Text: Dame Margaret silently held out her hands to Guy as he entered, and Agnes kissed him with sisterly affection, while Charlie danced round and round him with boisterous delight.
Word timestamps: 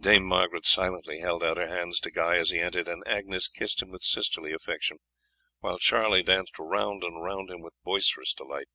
Dame 0.00 0.24
Margaret 0.24 0.64
silently 0.64 1.20
held 1.20 1.44
out 1.44 1.58
her 1.58 1.68
hands 1.68 2.00
to 2.00 2.10
Guy 2.10 2.38
as 2.38 2.50
he 2.50 2.58
entered, 2.58 2.88
and 2.88 3.06
Agnes 3.06 3.46
kissed 3.46 3.80
him 3.80 3.90
with 3.90 4.02
sisterly 4.02 4.52
affection, 4.52 4.98
while 5.60 5.78
Charlie 5.78 6.24
danced 6.24 6.58
round 6.58 7.04
and 7.04 7.22
round 7.22 7.50
him 7.50 7.60
with 7.60 7.80
boisterous 7.84 8.34
delight. 8.34 8.66